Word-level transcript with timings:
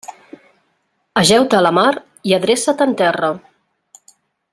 Ajeu-te 1.21 1.59
a 1.59 1.61
la 1.65 1.73
mar 1.79 1.91
i 2.31 2.35
adreça't 2.39 2.81
en 2.87 2.97
terra. 3.03 3.31